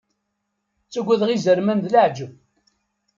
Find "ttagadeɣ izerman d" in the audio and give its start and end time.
0.85-1.85